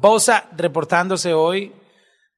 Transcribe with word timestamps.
Bosa 0.00 0.48
reportándose 0.56 1.34
hoy 1.34 1.74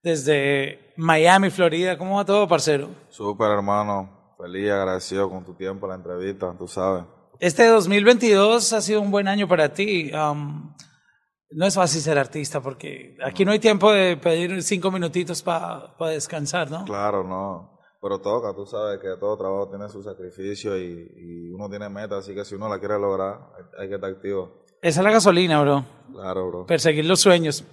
desde 0.02 0.92
Miami, 0.96 1.48
Florida. 1.48 1.96
¿Cómo 1.96 2.16
va 2.16 2.24
todo, 2.24 2.48
parcero? 2.48 2.88
Súper, 3.08 3.52
hermano. 3.52 4.34
Feliz, 4.36 4.68
agradecido 4.72 5.30
con 5.30 5.44
tu 5.44 5.54
tiempo, 5.54 5.86
la 5.86 5.94
entrevista, 5.94 6.52
tú 6.58 6.66
sabes. 6.66 7.04
Este 7.38 7.68
2022 7.68 8.72
ha 8.72 8.80
sido 8.80 9.00
un 9.00 9.12
buen 9.12 9.28
año 9.28 9.46
para 9.46 9.72
ti. 9.72 10.10
Um, 10.12 10.74
no 11.52 11.66
es 11.66 11.74
fácil 11.76 12.00
ser 12.00 12.18
artista 12.18 12.60
porque 12.60 13.16
aquí 13.24 13.44
no 13.44 13.52
hay 13.52 13.60
tiempo 13.60 13.92
de 13.92 14.16
pedir 14.16 14.60
cinco 14.64 14.90
minutitos 14.90 15.40
para 15.42 15.94
descansar, 16.10 16.68
¿no? 16.68 16.84
Claro, 16.84 17.22
no. 17.22 17.78
Pero 18.00 18.18
toca, 18.20 18.52
tú 18.56 18.66
sabes 18.66 18.98
que 18.98 19.16
todo 19.20 19.36
trabajo 19.36 19.68
tiene 19.68 19.88
su 19.88 20.02
sacrificio 20.02 20.76
y, 20.76 21.12
y 21.16 21.50
uno 21.52 21.68
tiene 21.70 21.88
metas, 21.88 22.24
así 22.24 22.34
que 22.34 22.44
si 22.44 22.56
uno 22.56 22.68
la 22.68 22.80
quiere 22.80 22.98
lograr, 22.98 23.38
hay, 23.56 23.82
hay 23.82 23.88
que 23.88 23.94
estar 23.94 24.10
activo. 24.10 24.61
Esa 24.82 25.00
es 25.00 25.04
la 25.04 25.12
gasolina, 25.12 25.62
bro. 25.62 25.86
Claro, 26.12 26.48
bro. 26.48 26.66
Perseguir 26.66 27.04
los 27.04 27.20
sueños. 27.20 27.64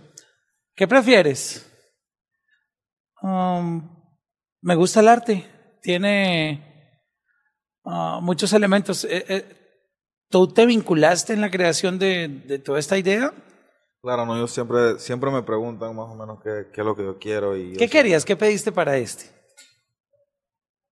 ¿Qué 0.76 0.88
prefieres? 0.88 1.66
Um, 3.24 3.90
me 4.62 4.76
gusta 4.76 5.00
el 5.00 5.08
arte. 5.08 5.46
Tiene 5.82 6.94
uh, 7.84 8.22
muchos 8.22 8.54
elementos. 8.54 9.06
Eh, 9.06 9.26
eh, 9.28 9.46
¿Tú 10.30 10.48
te 10.54 10.68
vinculaste 10.68 11.34
en 11.34 11.42
la 11.42 11.50
creación 11.50 11.98
de, 11.98 12.28
de, 12.28 12.60
toda 12.60 12.78
esta 12.78 12.96
idea? 12.96 13.34
Claro, 14.04 14.28
no, 14.28 14.38
yo 14.38 14.48
siempre, 14.48 15.00
siempre 15.00 15.32
me 15.32 15.42
preguntan 15.42 15.96
más 15.96 16.10
o 16.10 16.16
menos 16.16 16.40
qué, 16.44 16.68
qué 16.72 16.82
es 16.82 16.86
lo 16.86 16.96
que 16.96 17.04
yo 17.04 17.18
quiero. 17.18 17.58
Y 17.58 17.74
¿Qué 17.74 17.90
querías? 17.90 18.24
¿Qué 18.24 18.36
pediste 18.36 18.72
para 18.72 18.96
este? 18.98 19.39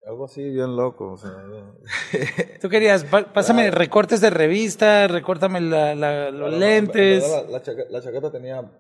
Algo 0.07 0.25
así 0.25 0.41
bien 0.41 0.75
loco. 0.77 1.11
O 1.13 1.17
sea, 1.17 1.31
Tú 2.61 2.69
querías, 2.69 3.03
pásame 3.03 3.63
claro. 3.63 3.77
recortes 3.77 4.21
de 4.21 4.29
revista, 4.29 5.07
recórtame 5.07 5.59
la, 5.59 5.95
la, 5.95 6.31
los 6.31 6.53
lentes. 6.53 7.29
La, 7.49 7.61
chaqueta, 7.61 7.89
la, 7.89 8.01
chaqueta, 8.01 8.31
tenía 8.31 8.71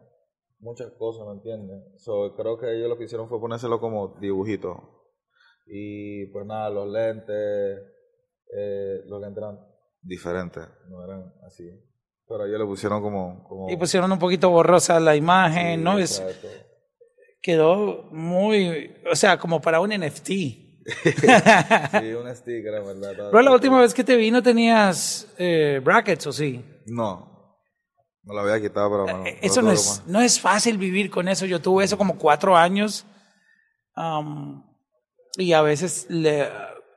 muchas 0.59 0.91
cosas, 0.93 1.27
¿me 1.27 1.33
entiendes? 1.33 1.83
So, 1.97 2.33
creo 2.35 2.57
que 2.57 2.73
ellos 2.73 2.87
lo 2.87 2.97
que 2.97 3.03
hicieron 3.03 3.27
fue 3.27 3.41
ponérselo 3.41 3.81
como 3.81 4.17
dibujito. 4.21 5.11
Y 5.65 6.27
pues 6.27 6.45
nada, 6.45 6.69
los 6.69 6.87
lentes, 6.87 7.81
eh, 8.55 9.01
los 9.07 9.19
lentes 9.19 9.43
eran 9.43 9.59
diferentes, 10.01 10.63
no 10.87 11.03
eran 11.03 11.33
así. 11.45 11.69
Pero 12.25 12.45
ellos 12.45 12.59
le 12.59 12.65
pusieron 12.65 13.01
como, 13.01 13.43
como... 13.43 13.69
Y 13.69 13.75
pusieron 13.75 14.09
un 14.13 14.19
poquito 14.19 14.49
borrosa 14.49 14.97
la 15.01 15.15
imagen, 15.15 15.79
Sí, 15.79 15.83
¿no? 15.83 15.99
Es, 15.99 16.23
quedó 17.41 18.03
muy, 18.11 18.95
o 19.11 19.15
sea, 19.15 19.37
como 19.37 19.59
para 19.59 19.81
un 19.81 19.89
NFT. 19.89 20.66
Sí, 21.99 22.13
un 22.13 22.33
sticker, 22.33 22.73
en 22.75 23.01
verdad. 23.01 23.29
Pero 23.31 23.41
la 23.41 23.51
última 23.51 23.81
vez 23.81 23.93
que 23.93 24.03
te 24.03 24.15
vi 24.15 24.31
no 24.31 24.41
tenías 24.41 25.27
eh, 25.37 25.81
brackets, 25.83 26.27
¿o 26.27 26.31
sí? 26.31 26.63
No, 26.85 27.59
me 28.23 28.33
lo 28.33 28.41
había 28.41 28.61
quitado, 28.61 28.89
pero 28.89 29.03
bueno. 29.03 29.25
Eh, 29.25 29.39
Eso 29.41 29.61
no 29.61 29.71
es, 29.71 30.03
no 30.07 30.21
es 30.21 30.39
fácil 30.39 30.77
vivir 30.77 31.09
con 31.09 31.27
eso. 31.27 31.45
Yo 31.45 31.61
tuve 31.61 31.83
eso 31.83 31.97
como 31.97 32.17
cuatro 32.17 32.55
años 32.55 33.05
um, 33.95 34.63
y 35.37 35.53
a 35.53 35.61
veces 35.61 36.07
le 36.09 36.49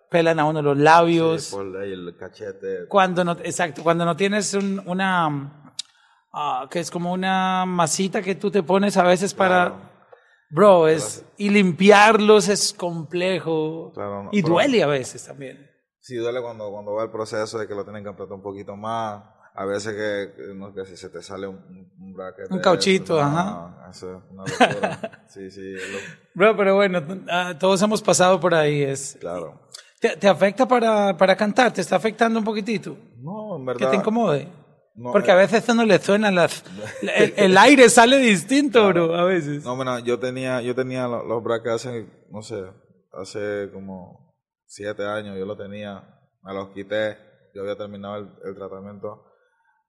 pelan 0.08 0.38
a 0.38 0.44
uno 0.44 0.62
los 0.62 0.76
labios. 0.76 1.44
Sí, 1.44 1.56
por 1.56 1.76
ahí 1.76 1.92
el 1.92 2.16
cachete. 2.16 2.86
Cuando 2.88 3.24
no, 3.24 3.32
exacto, 3.42 3.82
cuando 3.82 4.04
no 4.04 4.16
tienes 4.16 4.54
un, 4.54 4.80
una, 4.86 5.72
uh, 6.32 6.68
que 6.68 6.78
es 6.78 6.90
como 6.90 7.12
una 7.12 7.64
masita 7.66 8.22
que 8.22 8.36
tú 8.36 8.50
te 8.50 8.62
pones 8.62 8.96
a 8.96 9.02
veces 9.02 9.34
para... 9.34 9.89
Bro, 10.50 10.88
es, 10.88 11.24
y 11.36 11.48
limpiarlos 11.50 12.48
es 12.48 12.72
complejo. 12.72 13.92
Claro, 13.94 14.24
no, 14.24 14.30
y 14.32 14.42
duele 14.42 14.82
a 14.82 14.86
veces 14.86 15.24
también. 15.24 15.70
Sí, 16.00 16.16
duele 16.16 16.40
cuando, 16.42 16.70
cuando 16.70 16.92
va 16.94 17.04
el 17.04 17.10
proceso 17.10 17.58
de 17.58 17.68
que 17.68 17.74
lo 17.74 17.84
tienen 17.84 18.02
que 18.02 18.10
apretar 18.10 18.34
un 18.34 18.42
poquito 18.42 18.76
más. 18.76 19.22
A 19.54 19.64
veces 19.64 19.92
que, 19.94 20.32
que, 20.42 20.54
no, 20.54 20.72
que 20.72 20.86
si 20.86 20.96
se 20.96 21.10
te 21.10 21.22
sale 21.22 21.46
un, 21.46 21.92
un 21.98 22.12
bracket. 22.14 22.50
Un 22.50 22.60
cauchito, 22.60 23.16
eso, 23.18 23.22
ajá. 23.26 23.44
no, 23.84 23.90
Eso 23.90 24.16
es 24.16 24.22
una 24.30 24.44
locura. 24.44 25.24
sí, 25.28 25.50
sí, 25.50 25.72
lo- 25.72 25.98
Bro, 26.34 26.56
pero 26.56 26.76
bueno, 26.76 27.02
ah, 27.28 27.54
todos 27.58 27.82
hemos 27.82 28.00
pasado 28.00 28.38
por 28.40 28.54
ahí. 28.54 28.82
Es, 28.82 29.16
claro. 29.20 29.60
¿Te, 30.00 30.16
te 30.16 30.28
afecta 30.28 30.66
para, 30.66 31.16
para 31.16 31.36
cantar? 31.36 31.72
¿Te 31.72 31.80
está 31.80 31.96
afectando 31.96 32.38
un 32.38 32.44
poquitito? 32.44 32.96
No, 33.18 33.56
en 33.56 33.62
Que 33.66 33.72
verdad. 33.74 33.90
te 33.90 33.96
incomode. 33.96 34.48
No, 35.00 35.12
Porque 35.12 35.30
eh, 35.30 35.32
a 35.32 35.36
veces 35.36 35.68
a 35.68 35.72
uno 35.72 35.84
le 35.84 35.98
suena 35.98 36.30
las, 36.30 36.62
el, 37.02 37.34
el 37.36 37.58
aire 37.58 37.88
sale 37.88 38.18
distinto, 38.18 38.86
bro, 38.88 39.14
a 39.14 39.24
veces. 39.24 39.64
No, 39.64 39.76
bueno, 39.76 39.98
yo 40.00 40.18
tenía, 40.18 40.60
yo 40.62 40.74
tenía 40.74 41.08
lo- 41.08 41.24
los 41.24 41.42
brackets 41.42 41.86
hace, 41.86 42.06
no 42.30 42.42
sé, 42.42 42.62
hace 43.12 43.70
como 43.72 44.34
siete 44.66 45.04
años, 45.06 45.36
yo 45.38 45.46
lo 45.46 45.56
tenía, 45.56 46.02
me 46.42 46.54
los 46.54 46.68
quité, 46.70 47.16
yo 47.54 47.62
había 47.62 47.76
terminado 47.76 48.16
el, 48.16 48.28
el 48.44 48.54
tratamiento, 48.54 49.24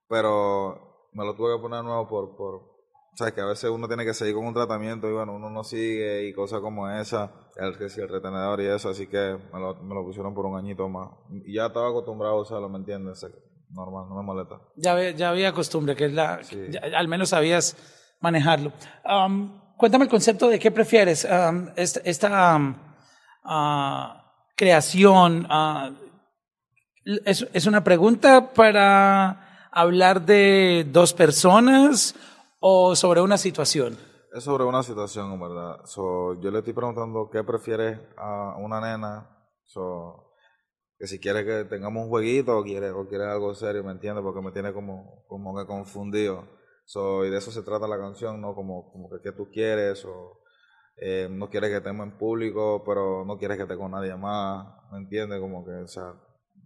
pero 0.07 1.09
me 1.13 1.25
lo 1.25 1.35
tuve 1.35 1.55
que 1.55 1.61
poner 1.61 1.83
nuevo 1.83 2.07
por, 2.07 2.35
por, 2.35 2.55
o 2.55 3.16
sea, 3.16 3.31
que 3.31 3.41
a 3.41 3.45
veces 3.45 3.69
uno 3.69 3.88
tiene 3.88 4.05
que 4.05 4.13
seguir 4.13 4.35
con 4.35 4.45
un 4.47 4.53
tratamiento 4.53 5.07
y 5.09 5.13
bueno, 5.13 5.33
uno 5.35 5.50
no 5.50 5.63
sigue 5.63 6.27
y 6.27 6.33
cosas 6.33 6.61
como 6.61 6.89
esa, 6.89 7.31
el 7.57 7.73
el 7.73 8.09
retenedor 8.09 8.61
y 8.61 8.67
eso, 8.67 8.89
así 8.89 9.07
que 9.07 9.38
me 9.53 9.59
lo, 9.59 9.75
me 9.83 9.94
lo 9.94 10.03
pusieron 10.05 10.33
por 10.33 10.45
un 10.45 10.57
añito 10.57 10.88
más. 10.88 11.09
Y 11.45 11.55
ya 11.55 11.67
estaba 11.67 11.89
acostumbrado 11.89 12.35
a 12.35 12.41
usarlo, 12.41 12.69
¿me 12.69 12.77
entiendes? 12.79 13.25
Normal, 13.73 14.09
no 14.09 14.15
me 14.15 14.23
molesta. 14.23 14.55
Ya, 14.75 14.93
ve- 14.93 15.15
ya 15.15 15.29
había 15.29 15.53
costumbre, 15.53 15.95
que 15.95 16.05
es 16.05 16.13
la, 16.13 16.43
Sí. 16.43 16.57
ya- 16.69 16.81
al 16.97 17.07
menos 17.07 17.29
sabías 17.29 17.75
manejarlo. 18.19 18.73
Um, 19.05 19.59
cuéntame 19.77 20.03
el 20.05 20.09
concepto 20.09 20.49
de 20.49 20.59
qué 20.59 20.71
prefieres. 20.71 21.25
Um, 21.25 21.69
esta 21.75 22.01
esta, 22.03 22.55
um, 22.55 22.75
ah, 23.45 24.23
creación 24.55 25.47
ah, 25.49 25.91
es, 27.25 27.47
es 27.53 27.65
una 27.65 27.83
pregunta 27.83 28.53
para 28.53 29.69
hablar 29.71 30.21
de 30.25 30.85
dos 30.91 31.13
personas 31.13 32.13
o 32.59 32.95
sobre 32.95 33.21
una 33.21 33.38
situación. 33.38 33.97
Es 34.33 34.43
sobre 34.43 34.63
una 34.65 34.83
situación, 34.83 35.33
en 35.33 35.39
verdad. 35.41 35.77
So, 35.85 36.39
yo 36.41 36.51
le 36.51 36.59
estoy 36.59 36.73
preguntando 36.73 37.29
qué 37.31 37.43
prefiere 37.43 38.13
a 38.17 38.55
una 38.57 38.79
nena. 38.79 39.27
So, 39.65 40.31
que 41.01 41.07
si 41.07 41.17
quiere 41.17 41.44
que 41.44 41.63
tengamos 41.63 42.03
un 42.03 42.09
jueguito 42.09 42.56
o 42.56 42.63
quiere, 42.63 42.91
o 42.91 43.07
quiere 43.07 43.23
algo 43.23 43.56
serio, 43.56 43.84
¿me 43.84 43.91
entiendes? 43.91 44.23
Porque 44.23 44.39
me 44.39 44.51
tiene 44.51 44.72
como, 44.72 45.25
como 45.28 45.57
que 45.57 45.66
confundido. 45.66 46.47
So, 46.85 47.25
y 47.25 47.31
de 47.31 47.39
eso 47.39 47.50
se 47.50 47.63
trata 47.63 47.88
la 47.88 47.97
canción, 47.97 48.39
¿no? 48.39 48.53
Como, 48.53 48.91
como 48.91 49.09
que 49.09 49.16
qué 49.23 49.31
tú 49.31 49.50
quieres 49.50 50.06
o 50.06 50.44
eh, 50.97 51.28
no 51.28 51.50
quieres 51.50 51.72
que 51.72 51.78
estemos 51.78 52.06
en 52.06 52.19
público, 52.19 52.84
pero 52.85 53.25
no 53.25 53.39
quieres 53.39 53.57
que 53.57 53.63
esté 53.63 53.78
con 53.78 53.89
nadie 53.89 54.16
más, 54.16 54.67
¿me 54.91 55.00
entiendes? 55.00 55.39
Como 55.39 55.66
que, 55.66 55.72
o 55.72 55.88
sea, 55.88 56.13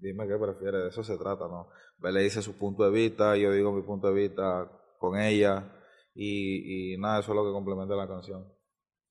dime 0.02 0.28
qué 0.28 0.36
prefieres, 0.36 0.82
de 0.82 0.90
eso 0.90 1.02
se 1.02 1.18
trata, 1.18 1.46
¿no? 1.48 1.70
Le 2.02 2.22
dice 2.22 2.42
su 2.42 2.58
punto 2.58 2.84
de 2.84 2.92
vista, 2.92 3.38
yo 3.38 3.54
digo 3.54 3.72
mi 3.72 3.84
punto 3.84 4.08
de 4.12 4.22
vista 4.28 4.70
con 5.00 5.18
ella 5.18 5.64
y, 6.14 6.94
y 6.94 6.98
nada, 6.98 7.22
eso 7.22 7.32
es 7.32 7.36
lo 7.38 7.46
que 7.46 7.54
complementa 7.54 7.96
la 7.96 8.10
canción. 8.10 8.46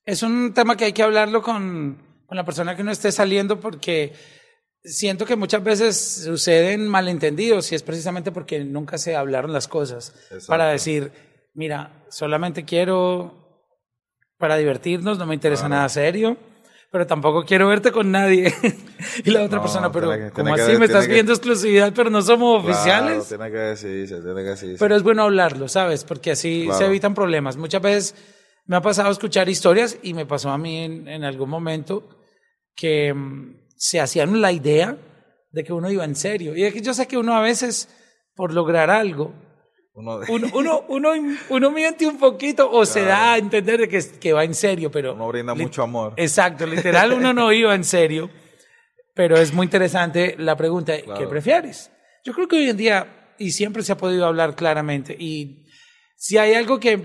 Es 0.04 0.22
un 0.22 0.52
tema 0.52 0.76
que 0.76 0.84
hay 0.84 0.92
que 0.92 1.02
hablarlo 1.02 1.40
con, 1.40 1.96
con 2.26 2.36
la 2.36 2.44
persona 2.44 2.76
que 2.76 2.84
no 2.84 2.90
esté 2.90 3.10
saliendo 3.10 3.58
porque 3.58 4.12
siento 4.84 5.24
que 5.26 5.36
muchas 5.36 5.64
veces 5.64 5.96
suceden 6.24 6.86
malentendidos 6.88 7.72
y 7.72 7.74
es 7.74 7.82
precisamente 7.82 8.30
porque 8.32 8.62
nunca 8.64 8.98
se 8.98 9.16
hablaron 9.16 9.52
las 9.52 9.66
cosas 9.68 10.12
Exacto. 10.24 10.46
para 10.46 10.68
decir, 10.68 11.10
mira, 11.54 12.04
solamente 12.10 12.64
quiero 12.64 13.40
para 14.38 14.56
divertirnos, 14.56 15.18
no 15.18 15.26
me 15.26 15.34
interesa 15.34 15.68
nada 15.68 15.88
serio, 15.88 16.36
pero 16.90 17.06
tampoco 17.06 17.44
quiero 17.44 17.66
verte 17.68 17.90
con 17.92 18.10
nadie. 18.10 18.52
y 19.24 19.30
la 19.30 19.42
otra 19.44 19.56
No, 19.56 19.62
persona, 19.62 19.90
pero 19.90 20.10
tiene 20.12 20.30
que- 20.30 20.42
que- 20.42 20.50
así 20.62 20.76
me 20.76 20.84
estás 20.86 21.06
que- 21.06 21.14
viendo 21.14 21.32
exclusividad, 21.32 21.92
pero 21.94 22.10
no 22.10 22.20
somos 22.22 22.62
oficiales. 22.62 23.26
Claro, 23.26 23.44
tiene 23.44 23.50
que 23.50 23.58
decirse, 23.58 24.20
tiene 24.20 24.42
que 24.42 24.48
decirse. 24.50 24.76
Pero 24.78 24.94
es 24.96 25.02
bueno 25.02 25.22
hablarlo, 25.22 25.66
¿sabes? 25.68 26.04
Porque 26.04 26.32
así 26.32 26.64
Claro. 26.64 26.78
se 26.78 26.86
evitan 26.86 27.14
problemas. 27.14 27.56
Muchas 27.56 27.80
veces 27.80 28.14
me 28.66 28.76
ha 28.76 28.80
pasado 28.82 29.10
escuchar 29.10 29.48
historias 29.48 29.96
y 30.02 30.14
me 30.14 30.26
pasó 30.26 30.50
a 30.50 30.58
mí 30.58 30.78
en, 30.84 31.08
en 31.08 31.24
algún 31.24 31.48
momento 31.48 32.08
que 32.76 33.12
mm, 33.14 33.63
se 33.76 34.00
hacían 34.00 34.40
la 34.40 34.52
idea 34.52 34.96
de 35.50 35.64
que 35.64 35.72
uno 35.72 35.90
iba 35.90 36.04
en 36.04 36.16
serio. 36.16 36.56
Y 36.56 36.64
es 36.64 36.72
que 36.72 36.80
yo 36.80 36.94
sé 36.94 37.06
que 37.06 37.16
uno 37.16 37.34
a 37.34 37.40
veces, 37.40 37.88
por 38.34 38.52
lograr 38.52 38.90
algo, 38.90 39.32
uno, 39.96 40.20
uno, 40.28 40.48
uno, 40.54 40.84
uno, 40.88 41.36
uno 41.50 41.70
miente 41.70 42.06
un 42.06 42.18
poquito 42.18 42.68
o 42.68 42.84
se 42.84 43.04
da 43.04 43.34
a 43.34 43.38
entender 43.38 43.78
de 43.78 43.88
que, 43.88 44.02
que 44.18 44.32
va 44.32 44.42
en 44.42 44.54
serio, 44.54 44.90
pero... 44.90 45.14
uno 45.14 45.28
brinda 45.28 45.54
mucho 45.54 45.84
amor. 45.84 46.14
Exacto, 46.16 46.66
literal 46.66 47.12
uno 47.12 47.32
no 47.34 47.52
iba 47.52 47.72
en 47.74 47.84
serio, 47.84 48.28
pero 49.14 49.36
es 49.36 49.52
muy 49.52 49.66
interesante 49.66 50.34
la 50.36 50.56
pregunta, 50.56 50.94
¿qué 50.96 51.26
prefieres? 51.28 51.92
Yo 52.24 52.32
creo 52.32 52.48
que 52.48 52.56
hoy 52.56 52.70
en 52.70 52.76
día, 52.76 53.34
y 53.38 53.52
siempre 53.52 53.84
se 53.84 53.92
ha 53.92 53.96
podido 53.96 54.26
hablar 54.26 54.56
claramente, 54.56 55.14
y 55.16 55.66
si 56.16 56.38
hay 56.38 56.54
algo 56.54 56.80
que 56.80 57.00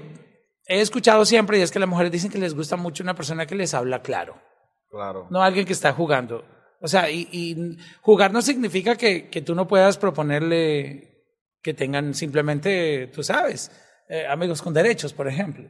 he 0.65 0.81
escuchado 0.81 1.25
siempre 1.25 1.59
y 1.59 1.61
es 1.61 1.69
que 1.69 1.77
las 1.79 1.89
mujeres 1.89 2.11
dicen 2.11 2.31
que 2.31 2.39
les 2.39 2.55
gusta 2.55 2.75
mucho 2.75 3.03
una 3.03 3.13
persona 3.13 3.45
que 3.45 3.53
les 3.53 3.75
habla 3.75 4.01
claro, 4.01 4.41
Claro. 4.89 5.27
no 5.29 5.43
alguien 5.43 5.67
que 5.67 5.73
está 5.73 5.93
jugando. 5.93 6.43
O 6.81 6.87
sea, 6.87 7.09
y, 7.09 7.27
y 7.31 7.77
jugar 8.01 8.31
no 8.31 8.41
significa 8.41 8.95
que, 8.95 9.29
que 9.29 9.41
tú 9.41 9.53
no 9.55 9.67
puedas 9.67 9.97
proponerle 9.97 11.25
que 11.61 11.73
tengan 11.73 12.13
simplemente, 12.13 13.07
tú 13.07 13.21
sabes, 13.21 13.71
eh, 14.07 14.25
amigos 14.27 14.61
con 14.61 14.73
derechos, 14.73 15.13
por 15.13 15.27
ejemplo. 15.27 15.69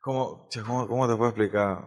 ¿Cómo, 0.00 0.48
cómo, 0.66 0.88
cómo 0.88 1.08
te 1.08 1.16
puedo 1.16 1.30
explicar? 1.30 1.84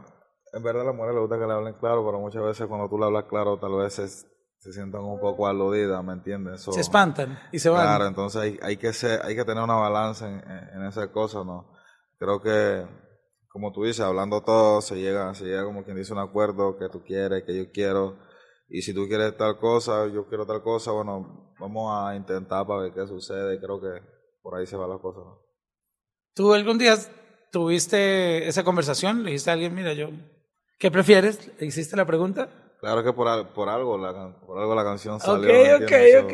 En 0.54 0.62
verdad 0.62 0.84
a 0.84 0.86
la 0.86 0.94
mujer 0.94 1.14
le 1.14 1.20
gusta 1.20 1.40
que 1.40 1.46
le 1.48 1.54
hablen 1.54 1.74
claro, 1.76 2.06
pero 2.06 2.20
muchas 2.20 2.44
veces 2.44 2.68
cuando 2.68 2.88
tú 2.90 2.98
le 3.00 3.06
hablas 3.06 3.26
claro, 3.26 3.58
tal 3.60 3.76
vez 3.76 3.98
es- 4.00 4.28
se 4.60 4.72
sientan 4.72 5.02
un 5.02 5.20
poco 5.20 5.46
aludidas, 5.46 6.02
¿me 6.06 6.14
entiendes? 6.14 6.62
se 6.64 6.80
espantan 6.80 7.38
y 7.52 7.60
se 7.60 7.68
van. 7.70 7.82
Claro, 7.82 8.08
entonces 8.08 8.42
hay, 8.42 8.60
hay, 8.62 8.78
que, 8.78 8.94
ser, 8.94 9.22
hay 9.22 9.36
que 9.36 9.44
tener 9.44 9.62
una 9.62 9.76
balanza 9.76 10.30
en, 10.30 10.42
en, 10.80 10.86
esas 10.88 11.08
cosas, 11.08 11.46
¿no? 11.46 11.70
Creo 12.18 12.40
que, 12.42 12.86
como 13.54 13.72
tú 13.72 13.84
dices, 13.84 14.00
hablando 14.00 14.42
todo, 14.42 14.82
se 14.82 14.96
llega, 14.96 15.34
se 15.36 15.46
llega 15.46 15.64
como 15.64 15.84
quien 15.84 15.96
dice 15.96 16.12
un 16.12 16.18
acuerdo 16.18 16.76
que 16.76 16.90
tú 16.90 17.04
quieres, 17.04 17.44
que 17.44 17.56
yo 17.56 17.72
quiero, 17.72 18.18
y 18.68 18.82
si 18.82 18.96
tú 18.96 19.08
quieres 19.08 19.38
tal 19.38 19.60
cosa, 19.60 20.08
yo 20.08 20.28
quiero 20.28 20.48
tal 20.48 20.64
cosa, 20.64 20.92
bueno, 20.92 21.54
vamos 21.60 21.94
a 21.96 22.16
intentar 22.16 22.66
para 22.66 22.82
ver 22.82 22.94
qué 22.94 23.06
sucede, 23.06 23.60
creo 23.60 23.80
que 23.80 24.02
por 24.42 24.56
ahí 24.56 24.66
se 24.66 24.76
va 24.76 24.88
la 24.88 24.98
cosa, 24.98 25.20
¿no? 25.20 25.40
¿Tú 26.34 26.52
algún 26.52 26.80
día 26.80 26.96
tuviste 27.52 28.48
esa 28.48 28.64
conversación? 28.64 29.20
¿Le 29.22 29.30
dijiste 29.30 29.52
a 29.52 29.54
alguien, 29.54 29.76
mira, 29.76 29.94
yo, 29.94 30.10
¿qué 30.80 30.90
prefieres? 30.90 31.52
¿Le 31.60 31.68
hiciste 31.68 31.96
la 31.96 32.08
pregunta? 32.08 32.50
Claro 32.80 33.04
que 33.04 33.14
por, 33.14 33.54
por 33.54 33.70
algo 33.70 34.00
la, 34.00 34.36
por 34.48 34.60
algo 34.60 34.74
la 34.74 34.84
canción 34.84 35.20
salió. 35.20 35.76
Ok, 35.76 35.84
ok, 35.84 36.26
ok. 36.26 36.34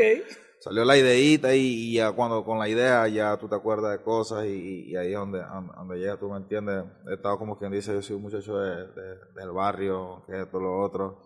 Salió 0.59 0.83
la 0.83 0.97
ideita 0.97 1.55
y, 1.55 1.93
ya 1.93 2.11
cuando 2.11 2.43
con 2.43 2.59
la 2.59 2.67
idea 2.67 3.07
ya 3.07 3.37
tú 3.37 3.47
te 3.47 3.55
acuerdas 3.55 3.97
de 3.97 4.03
cosas 4.03 4.45
y, 4.45 4.95
ahí 4.95 5.13
es 5.13 5.17
donde, 5.17 5.41
donde 5.77 5.97
llega, 5.97 6.19
tú 6.19 6.29
me 6.29 6.37
entiendes. 6.37 6.83
He 7.09 7.13
estado 7.13 7.37
como 7.37 7.57
quien 7.57 7.71
dice, 7.71 7.93
yo 7.93 8.01
soy 8.01 8.17
un 8.17 8.23
muchacho 8.23 8.57
de, 8.57 8.87
del 9.35 9.51
barrio, 9.51 10.23
que 10.27 10.41
esto, 10.41 10.59
lo 10.59 10.81
otro. 10.81 11.17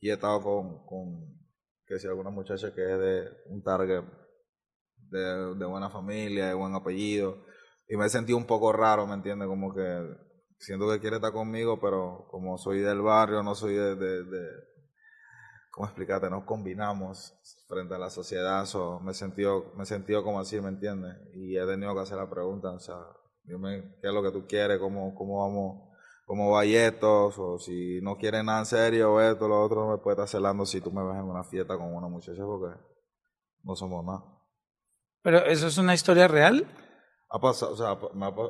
Y 0.00 0.10
he 0.10 0.12
estado 0.12 0.40
con, 0.42 0.86
con 0.86 1.38
que 1.86 1.98
si 1.98 2.06
alguna 2.06 2.30
muchacha 2.30 2.72
que 2.72 2.82
es 2.82 2.98
de 2.98 3.28
un 3.46 3.62
target 3.62 4.04
de, 5.10 5.54
de 5.56 5.64
buena 5.66 5.90
familia, 5.90 6.46
de 6.46 6.54
buen 6.54 6.74
apellido. 6.74 7.44
Y 7.88 7.96
me 7.96 8.06
he 8.06 8.08
sentido 8.08 8.38
un 8.38 8.46
poco 8.46 8.72
raro, 8.72 9.06
¿me 9.06 9.14
entiendes? 9.14 9.48
Como 9.48 9.74
que 9.74 9.82
siento 10.58 10.88
que 10.90 11.00
quiere 11.00 11.16
estar 11.16 11.32
conmigo, 11.32 11.80
pero 11.80 12.26
como 12.30 12.58
soy 12.58 12.80
del 12.80 13.00
barrio, 13.00 13.42
no 13.42 13.54
soy 13.54 13.74
de, 13.74 13.94
¿cómo 15.70 15.86
explicarte? 15.86 16.30
No 16.30 16.44
combinamos 16.44 17.34
frente 17.68 17.94
a 17.94 17.98
la 17.98 18.10
sociedad, 18.10 18.64
so, 18.66 19.00
me 19.00 19.12
he 19.12 19.14
sentido, 19.14 19.72
me 19.76 19.84
sentido 19.84 20.22
como 20.22 20.40
así, 20.40 20.60
¿me 20.60 20.68
entiendes? 20.68 21.16
Y 21.34 21.56
he 21.56 21.66
tenido 21.66 21.94
que 21.94 22.00
hacer 22.00 22.16
la 22.16 22.28
pregunta, 22.28 22.70
o 22.70 22.80
sea, 22.80 22.96
dime 23.44 23.96
qué 24.00 24.08
es 24.08 24.14
lo 24.14 24.22
que 24.22 24.32
tú 24.32 24.46
quieres, 24.46 24.78
cómo, 24.78 25.14
cómo 25.14 25.46
vamos, 25.46 25.88
cómo 26.24 26.50
va 26.50 26.64
esto, 26.64 27.26
o 27.26 27.58
si 27.58 28.00
no 28.02 28.16
quieres 28.16 28.44
nada 28.44 28.60
en 28.60 28.66
serio, 28.66 29.20
esto, 29.20 29.48
lo 29.48 29.62
otro, 29.62 29.86
no 29.86 29.92
me 29.92 29.98
puede 29.98 30.14
estar 30.14 30.28
celando 30.28 30.66
si 30.66 30.80
tú 30.80 30.90
me 30.90 31.04
ves 31.04 31.16
en 31.16 31.24
una 31.24 31.44
fiesta 31.44 31.76
con 31.76 31.94
una 31.94 32.08
muchacha, 32.08 32.42
porque 32.44 32.78
no 33.64 33.76
somos 33.76 34.04
nada. 34.04 34.24
Pero 35.22 35.38
eso 35.44 35.66
es 35.66 35.78
una 35.78 35.94
historia 35.94 36.28
real. 36.28 36.66
Ha 37.30 37.38
pasado, 37.38 37.72
o 37.72 37.76
sea, 37.76 37.98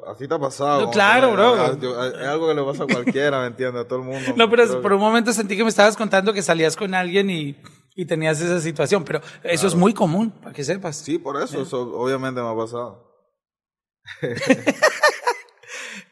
así 0.06 0.28
te 0.28 0.34
ha 0.34 0.38
pasado. 0.38 0.88
claro, 0.90 1.32
bro. 1.32 1.64
es 1.66 2.26
algo 2.28 2.46
que 2.46 2.54
le 2.54 2.62
pasa 2.62 2.84
a 2.84 2.86
cualquiera, 2.86 3.40
¿me 3.40 3.48
entiendes? 3.48 3.84
A 3.84 3.88
todo 3.88 3.98
el 3.98 4.04
mundo. 4.04 4.34
No, 4.36 4.48
pero 4.48 4.80
por 4.80 4.92
un 4.92 5.00
momento 5.00 5.32
sentí 5.32 5.56
que 5.56 5.64
me 5.64 5.68
estabas 5.68 5.96
contando 5.96 6.32
que 6.32 6.42
salías 6.42 6.76
con 6.76 6.94
alguien 6.94 7.28
y, 7.28 7.56
y 7.96 8.06
tenías 8.06 8.40
esa 8.40 8.60
situación, 8.60 9.04
pero 9.04 9.20
eso 9.42 9.66
es 9.66 9.74
muy 9.74 9.92
común, 9.94 10.30
para 10.30 10.52
que 10.52 10.62
sepas. 10.62 10.94
Sí, 10.96 11.18
por 11.18 11.42
eso, 11.42 11.60
eso 11.60 11.80
obviamente 11.98 12.40
me 12.40 12.48
ha 12.48 12.54
pasado. 12.54 13.04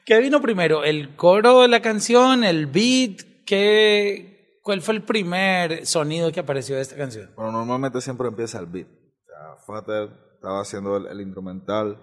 ¿Qué 0.05 0.19
vino 0.19 0.41
primero? 0.41 0.83
¿El 0.83 1.15
coro 1.15 1.63
de 1.63 1.69
la 1.69 1.81
canción? 1.81 2.43
¿El 2.43 2.67
beat? 2.67 3.45
¿Qué, 3.47 4.59
¿Cuál 4.65 4.83
fue 4.83 4.95
el 4.95 5.05
primer 5.05 5.87
sonido 5.87 6.33
que 6.33 6.41
apareció 6.41 6.75
de 6.75 6.83
esta 6.83 6.97
canción? 6.97 7.33
Bueno, 7.37 7.53
normalmente 7.53 8.01
siempre 8.01 8.27
empieza 8.27 8.59
el 8.59 8.67
beat. 8.67 8.89
O 8.89 9.25
sea, 9.25 9.57
Fater 9.65 10.11
estaba 10.35 10.63
haciendo 10.63 10.97
el 10.97 11.21
instrumental 11.21 12.03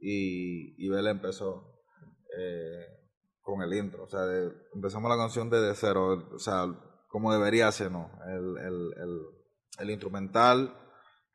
y, 0.00 0.74
y 0.84 0.88
Bella 0.88 1.10
empezó 1.10 1.82
eh, 2.38 2.86
con 3.42 3.62
el 3.62 3.72
intro. 3.74 4.04
O 4.04 4.08
sea, 4.08 4.20
empezamos 4.74 5.10
la 5.10 5.16
canción 5.16 5.50
desde 5.50 5.74
cero, 5.74 6.28
o 6.34 6.38
sea, 6.38 6.66
como 7.08 7.32
debería 7.32 7.70
ser, 7.72 7.90
¿no? 7.90 8.10
El, 8.26 8.56
el, 8.58 8.94
el, 8.96 9.20
el 9.80 9.90
instrumental, 9.90 10.74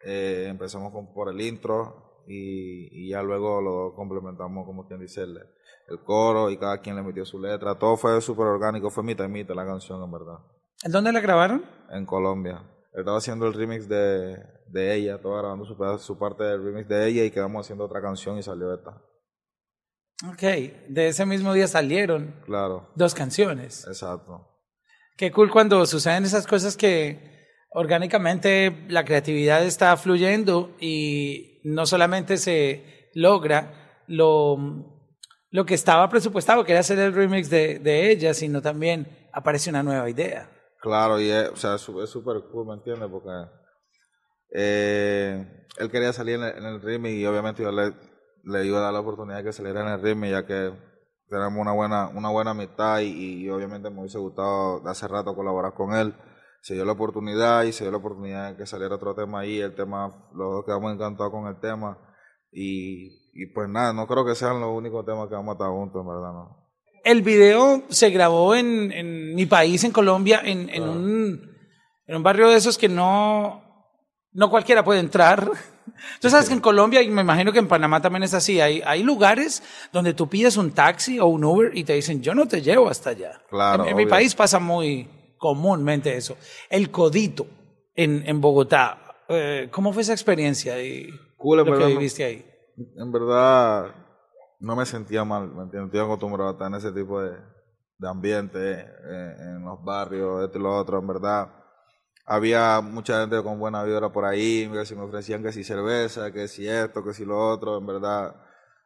eh, 0.03 0.47
empezamos 0.49 0.91
con, 0.93 1.13
por 1.13 1.29
el 1.29 1.41
intro 1.41 2.23
y, 2.27 3.05
y, 3.05 3.09
ya 3.09 3.21
luego 3.21 3.61
lo 3.61 3.93
complementamos, 3.95 4.65
como 4.65 4.87
quien 4.87 4.99
dice, 4.99 5.23
el, 5.23 5.37
el, 5.89 5.99
coro 6.03 6.49
y 6.49 6.57
cada 6.57 6.79
quien 6.79 6.95
le 6.95 7.03
metió 7.03 7.25
su 7.25 7.39
letra. 7.39 7.77
Todo 7.77 7.97
fue 7.97 8.19
súper 8.21 8.45
orgánico, 8.47 8.89
fue 8.89 9.03
mitad 9.03 9.25
y 9.25 9.29
mitad 9.29 9.55
la 9.55 9.65
canción, 9.65 10.01
en 10.03 10.11
verdad. 10.11 10.39
¿En 10.83 10.91
dónde 10.91 11.11
la 11.11 11.19
grabaron? 11.19 11.65
En 11.89 12.05
Colombia. 12.05 12.63
Estaba 12.95 13.17
haciendo 13.17 13.45
el 13.45 13.53
remix 13.53 13.89
de, 13.89 14.37
de 14.67 14.95
ella, 14.95 15.15
estaba 15.15 15.39
grabando 15.39 15.65
su, 15.65 15.75
su 15.99 16.17
parte 16.17 16.45
del 16.45 16.63
remix 16.63 16.87
de 16.87 17.07
ella 17.07 17.25
y 17.25 17.31
quedamos 17.31 17.65
haciendo 17.65 17.83
otra 17.83 18.01
canción 18.01 18.37
y 18.37 18.43
salió 18.43 18.73
esta. 18.73 19.01
Ok, 20.29 20.41
de 20.87 21.07
ese 21.09 21.25
mismo 21.25 21.53
día 21.53 21.67
salieron 21.67 22.33
claro. 22.45 22.89
dos 22.95 23.13
canciones. 23.13 23.85
Exacto. 23.85 24.47
Qué 25.17 25.29
cool 25.31 25.51
cuando 25.51 25.85
suceden 25.85 26.23
esas 26.23 26.47
cosas 26.47 26.77
que 26.77 27.35
orgánicamente 27.71 28.85
la 28.87 29.03
creatividad 29.03 29.65
está 29.65 29.97
fluyendo 29.97 30.73
y 30.79 31.59
no 31.65 31.85
solamente 31.85 32.37
se 32.37 33.09
logra 33.13 34.03
lo, 34.07 34.57
lo 35.49 35.65
que 35.65 35.73
estaba 35.73 36.07
presupuestado, 36.07 36.63
que 36.63 36.71
era 36.71 36.79
hacer 36.79 36.99
el 36.99 37.13
remix 37.13 37.49
de, 37.49 37.79
de 37.79 38.09
ella, 38.09 38.33
sino 38.33 38.61
también 38.61 39.27
aparece 39.33 39.69
una 39.69 39.83
nueva 39.83 40.09
idea. 40.09 40.49
Claro, 40.85 41.19
y 41.19 41.31
es, 41.31 41.49
o 41.49 41.55
sea, 41.55 41.75
es 41.75 41.81
súper 41.81 42.43
cool, 42.51 42.67
¿me 42.67 42.75
entiendes? 42.75 43.09
Porque 43.09 43.31
eh, 44.51 45.65
él 45.79 45.89
quería 45.89 46.13
salir 46.13 46.35
en 46.35 46.63
el, 46.63 46.79
ritmo 46.79 47.07
y 47.07 47.25
obviamente 47.25 47.63
yo 47.63 47.71
le, 47.71 47.95
le, 48.43 48.65
iba 48.67 48.77
a 48.77 48.81
dar 48.81 48.93
la 48.93 48.99
oportunidad 48.99 49.37
de 49.37 49.45
que 49.45 49.51
saliera 49.51 49.81
en 49.81 49.87
el 49.87 50.01
ritmo 50.03 50.27
ya 50.27 50.45
que 50.45 50.71
tenemos 51.27 51.59
una 51.59 51.71
buena, 51.71 52.09
una 52.09 52.29
buena 52.29 52.51
amistad 52.51 52.99
y, 52.99 53.49
obviamente 53.49 53.89
me 53.89 54.01
hubiese 54.01 54.19
gustado 54.19 54.81
de 54.81 54.91
hace 54.91 55.07
rato 55.07 55.33
colaborar 55.33 55.73
con 55.73 55.95
él. 55.95 56.13
Se 56.61 56.75
dio 56.75 56.85
la 56.85 56.91
oportunidad 56.91 57.63
y 57.63 57.71
se 57.71 57.85
dio 57.85 57.89
la 57.89 57.97
oportunidad 57.97 58.51
de 58.51 58.57
que 58.57 58.67
saliera 58.67 58.93
otro 58.93 59.15
tema 59.15 59.39
ahí, 59.39 59.59
el 59.59 59.73
tema, 59.73 60.29
los 60.35 60.53
dos 60.53 60.65
quedamos 60.65 60.93
encantados 60.93 61.31
con 61.31 61.47
el 61.47 61.59
tema 61.59 61.97
y, 62.51 63.07
y 63.33 63.47
pues 63.55 63.67
nada, 63.69 63.91
no 63.91 64.05
creo 64.05 64.23
que 64.23 64.35
sean 64.35 64.61
los 64.61 64.69
únicos 64.69 65.03
temas 65.03 65.29
que 65.29 65.33
vamos 65.33 65.53
a 65.53 65.55
estar 65.57 65.69
juntos, 65.69 65.99
en 65.99 66.07
verdad, 66.07 66.31
no. 66.31 66.64
El 67.05 67.21
video 67.21 67.83
se 67.89 68.09
grabó 68.09 68.55
en, 68.55 68.91
en 68.91 69.35
mi 69.35 69.45
país, 69.45 69.83
en 69.83 69.91
Colombia, 69.91 70.41
en, 70.43 70.69
en, 70.71 70.81
un, 70.81 71.55
en 72.07 72.15
un 72.15 72.23
barrio 72.23 72.49
de 72.49 72.57
esos 72.57 72.79
que 72.79 72.89
no, 72.89 73.63
no 74.33 74.49
cualquiera 74.49 74.83
puede 74.83 75.01
entrar. 75.01 75.47
Tú 76.19 76.31
sabes 76.31 76.47
que 76.47 76.55
en 76.55 76.61
Colombia, 76.61 77.03
y 77.03 77.11
me 77.11 77.21
imagino 77.21 77.51
que 77.51 77.59
en 77.59 77.67
Panamá 77.67 78.01
también 78.01 78.23
es 78.23 78.33
así, 78.33 78.59
hay, 78.59 78.81
hay 78.83 79.03
lugares 79.03 79.61
donde 79.93 80.15
tú 80.15 80.27
pides 80.27 80.57
un 80.57 80.71
taxi 80.71 81.19
o 81.19 81.27
un 81.27 81.43
Uber 81.45 81.77
y 81.77 81.83
te 81.83 81.93
dicen, 81.93 82.23
yo 82.23 82.33
no 82.33 82.47
te 82.47 82.63
llevo 82.63 82.89
hasta 82.89 83.11
allá. 83.11 83.39
Claro, 83.51 83.85
en, 83.85 83.95
mi 83.95 84.07
país 84.07 84.33
pasa 84.33 84.57
muy 84.59 85.07
comúnmente 85.37 86.17
eso. 86.17 86.37
El 86.71 86.89
codito 86.89 87.45
en, 87.93 88.23
en 88.25 88.41
Bogotá, 88.41 89.21
eh, 89.29 89.69
¿cómo 89.71 89.93
fue 89.93 90.01
esa 90.01 90.13
experiencia 90.13 90.81
y 90.81 91.07
cool, 91.37 91.59
lo 91.59 91.65
que 91.65 91.85
viviste 91.85 92.23
ahí? 92.23 92.45
En 92.97 93.11
verdad, 93.11 93.93
no 94.65 94.75
me 94.75 94.85
sentía 94.87 95.23
mal, 95.23 95.53
me 95.53 95.63
entiendo, 95.63 95.85
estoy 95.85 95.99
acostumbrado 96.01 96.49
a 96.49 96.53
estar 96.53 96.67
en 96.67 96.75
ese 96.75 96.91
tipo 96.91 97.21
de, 97.21 97.37
de 97.99 98.09
ambiente, 98.09 98.71
eh, 98.81 99.35
en 99.39 99.63
los 99.63 99.83
barrios, 99.83 100.43
esto 100.43 100.57
y 100.57 100.61
lo 100.61 100.75
otro, 100.75 100.97
en 100.99 101.07
verdad. 101.07 101.49
Había 102.25 102.81
mucha 102.81 103.21
gente 103.21 103.43
con 103.43 103.59
buena 103.59 103.83
vibra 103.83 104.11
por 104.11 104.25
ahí, 104.25 104.67
si 104.85 104.95
me 104.95 105.03
ofrecían 105.03 105.43
que 105.43 105.51
si 105.51 105.63
cerveza, 105.63 106.31
que 106.31 106.47
si 106.47 106.67
esto, 106.67 107.03
que 107.03 107.13
si 107.13 107.25
lo 107.25 107.37
otro, 107.37 107.77
en 107.77 107.85
verdad, 107.85 108.35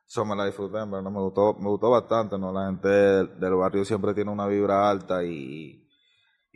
eso 0.05 0.25
me 0.25 0.35
la 0.35 0.45
disfruté, 0.45 0.79
en 0.79 0.91
verdad, 0.91 1.11
me 1.11 1.21
gustó, 1.21 1.53
me 1.57 1.69
gustó 1.69 1.89
bastante, 1.91 2.37
¿no? 2.37 2.51
La 2.51 2.65
gente 2.65 2.89
del 2.89 3.55
barrio 3.55 3.85
siempre 3.85 4.13
tiene 4.13 4.31
una 4.31 4.47
vibra 4.47 4.89
alta 4.89 5.23
y, 5.23 5.88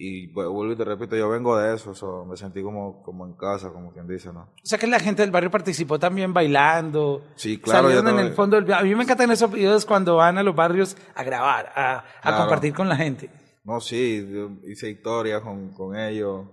y 0.06 0.28
pues, 0.28 0.50
vuelvo 0.50 0.74
y 0.74 0.76
te 0.76 0.84
repito, 0.84 1.16
yo 1.16 1.30
vengo 1.30 1.58
de 1.58 1.76
eso, 1.76 1.92
eso, 1.92 2.26
me 2.26 2.36
sentí 2.36 2.62
como, 2.62 3.02
como 3.04 3.26
en 3.26 3.36
casa, 3.38 3.72
como 3.72 3.94
quien 3.94 4.06
dice, 4.06 4.34
¿no? 4.34 4.42
O 4.42 4.66
sea 4.66 4.78
que 4.78 4.86
la 4.86 5.00
gente 5.00 5.22
del 5.22 5.32
barrio 5.32 5.50
participó 5.50 5.98
también 5.98 6.34
bailando. 6.34 7.24
Sí, 7.36 7.58
claro. 7.58 7.88
Salieron 7.88 8.20
en 8.20 8.26
el 8.26 8.34
fondo 8.34 8.58
A 8.58 8.82
mí 8.82 8.96
me 8.96 9.04
encantan 9.04 9.32
esos 9.32 9.50
videos 9.50 9.86
cuando 9.86 10.18
van 10.18 10.38
a 10.38 10.44
los 10.44 10.54
barrios 10.54 10.98
a 11.16 11.24
grabar, 11.24 11.72
a, 11.74 12.04
a 12.22 12.38
compartir 12.38 12.74
con 12.74 12.90
la 12.90 12.98
gente. 12.98 13.30
No, 13.64 13.80
sí, 13.80 14.28
hice 14.68 14.90
historias 14.90 15.42
con, 15.42 15.74
con 15.74 15.96
ellos. 15.96 16.48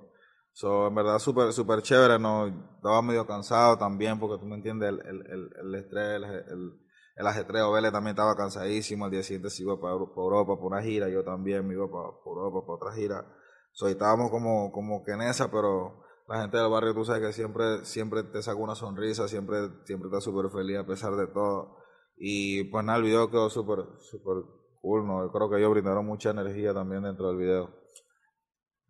So, 0.53 0.87
en 0.87 0.95
verdad, 0.95 1.19
súper 1.19 1.53
super 1.53 1.83
chévere, 1.83 2.21
¿no? 2.21 2.47
Estaba 2.77 3.03
medio 3.03 3.27
cansado 3.27 3.77
también, 3.79 4.21
porque 4.21 4.41
tú 4.41 4.47
me 4.47 4.55
entiendes, 4.55 4.91
el, 4.91 5.01
el, 5.01 5.27
el, 5.27 5.51
el 5.61 5.75
estrés, 5.75 6.23
el, 6.53 6.73
el 7.17 7.27
ajetreo. 7.27 7.73
Vélez 7.73 7.93
también 7.93 8.15
estaba 8.15 8.37
cansadísimo. 8.37 9.05
Al 9.05 9.11
día 9.11 9.23
siguiente 9.23 9.51
se 9.51 9.63
iba 9.63 9.81
para, 9.81 9.95
Europa 9.95 10.57
por 10.57 10.73
una 10.73 10.83
gira. 10.83 11.09
Yo 11.09 11.25
también 11.25 11.67
me 11.67 11.75
iba 11.75 11.87
para, 11.91 12.09
Europa 12.25 12.67
por 12.67 12.77
otra 12.77 12.93
gira. 12.95 13.25
So, 13.73 13.89
estábamos 13.89 14.31
como, 14.31 14.73
como 14.73 15.03
que 15.05 15.13
en 15.13 15.23
esa, 15.23 15.51
pero 15.51 16.03
la 16.29 16.43
gente 16.43 16.57
del 16.59 16.69
barrio, 16.69 16.95
tú 16.95 17.05
sabes 17.05 17.27
que 17.27 17.33
siempre, 17.33 17.85
siempre 17.85 18.23
te 18.23 18.43
saca 18.43 18.59
una 18.59 18.75
sonrisa, 18.75 19.27
siempre, 19.27 19.57
siempre 19.85 20.09
está 20.09 20.21
súper 20.21 20.51
feliz 20.51 20.79
a 20.79 20.87
pesar 20.87 21.17
de 21.17 21.27
todo. 21.27 21.77
Y 22.17 22.65
pues 22.65 22.85
nada, 22.85 22.99
el 22.99 23.05
video 23.05 23.31
quedó 23.31 23.51
súper, 23.51 23.79
súper 23.99 24.45
cool, 24.81 25.07
¿no? 25.07 25.25
Yo 25.25 25.33
creo 25.33 25.51
que 25.51 25.59
ellos 25.59 25.71
brindaron 25.71 26.07
mucha 26.07 26.31
energía 26.31 26.75
también 26.75 27.03
dentro 27.03 27.29
del 27.29 27.37
video. 27.39 27.75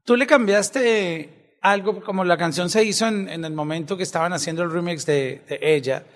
¿Tú 0.04 0.16
le 0.16 0.26
cambiaste 0.26 1.58
algo, 1.62 2.02
como 2.02 2.24
la 2.24 2.36
canción 2.36 2.68
se 2.70 2.84
hizo 2.84 3.06
en, 3.06 3.28
en 3.28 3.44
el 3.44 3.54
momento 3.54 3.96
que 3.96 4.02
estaban 4.02 4.32
haciendo 4.32 4.62
el 4.62 4.70
remix 4.70 5.06
de, 5.06 5.44
de 5.48 5.58
ella? 5.62 6.06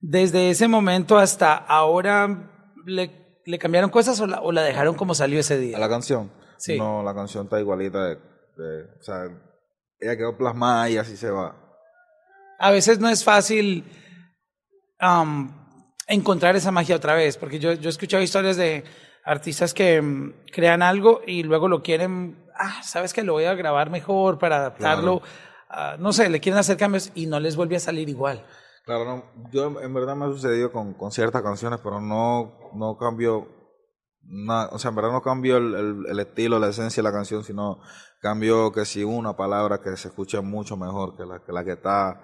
Desde 0.00 0.50
ese 0.50 0.66
momento 0.66 1.18
hasta 1.18 1.54
ahora, 1.54 2.50
¿le, 2.86 3.40
le 3.44 3.58
cambiaron 3.58 3.90
cosas 3.90 4.20
o 4.20 4.26
la, 4.26 4.40
o 4.40 4.50
la, 4.52 4.62
dejaron 4.62 4.94
como 4.94 5.14
salió 5.14 5.40
ese 5.40 5.58
día? 5.58 5.76
¿A 5.76 5.80
la 5.80 5.88
canción? 5.88 6.32
Sí. 6.60 6.78
No, 6.78 7.02
la 7.02 7.14
canción 7.14 7.44
está 7.44 7.58
igualita. 7.58 8.06
De, 8.06 8.84
o 9.00 9.02
sea, 9.02 9.24
ella 9.98 10.16
quedó 10.16 10.36
plasmada 10.36 10.88
y 10.90 10.98
así 10.98 11.16
se 11.16 11.30
va. 11.30 11.56
A 12.58 12.70
veces 12.70 13.00
no 13.00 13.08
es 13.08 13.24
fácil 13.24 13.84
um, 15.00 15.50
encontrar 16.06 16.56
esa 16.56 16.70
magia 16.70 16.96
otra 16.96 17.14
vez, 17.14 17.38
porque 17.38 17.58
yo, 17.58 17.72
yo 17.72 17.88
he 17.88 17.90
escuchado 17.90 18.22
historias 18.22 18.58
de 18.58 18.84
artistas 19.24 19.72
que 19.72 20.00
um, 20.00 20.34
crean 20.52 20.82
algo 20.82 21.22
y 21.26 21.42
luego 21.42 21.68
lo 21.68 21.82
quieren, 21.82 22.44
ah, 22.58 22.82
sabes 22.82 23.14
que 23.14 23.24
lo 23.24 23.32
voy 23.32 23.44
a 23.44 23.54
grabar 23.54 23.88
mejor 23.88 24.38
para 24.38 24.56
adaptarlo, 24.56 25.16
uh, 25.16 25.98
no 25.98 26.12
sé, 26.12 26.28
le 26.28 26.40
quieren 26.40 26.58
hacer 26.58 26.76
cambios 26.76 27.10
y 27.14 27.26
no 27.26 27.40
les 27.40 27.56
vuelve 27.56 27.76
a 27.76 27.80
salir 27.80 28.10
igual. 28.10 28.44
Claro, 28.84 29.04
no, 29.04 29.24
yo 29.52 29.80
en 29.80 29.94
verdad 29.94 30.16
me 30.16 30.26
ha 30.26 30.28
sucedido 30.28 30.70
con, 30.70 30.92
con 30.92 31.10
ciertas 31.12 31.42
canciones, 31.42 31.80
pero 31.82 32.00
no, 32.00 32.70
no 32.74 32.98
cambio, 32.98 33.48
o 34.70 34.78
sea, 34.78 34.90
en 34.90 34.94
verdad 34.94 35.12
no 35.12 35.22
cambio 35.22 35.56
el, 35.56 36.06
el, 36.08 36.20
estilo, 36.20 36.58
la 36.58 36.68
esencia 36.68 37.02
de 37.02 37.08
la 37.08 37.12
canción, 37.12 37.42
sino 37.42 37.80
cambio 38.20 38.70
que 38.72 38.84
si 38.84 39.02
una 39.02 39.36
palabra 39.36 39.80
que 39.80 39.96
se 39.96 40.08
escucha 40.08 40.40
mucho 40.40 40.76
mejor 40.76 41.16
que 41.16 41.24
la 41.24 41.40
que, 41.40 41.52
la 41.52 41.64
que 41.64 41.72
está, 41.72 42.20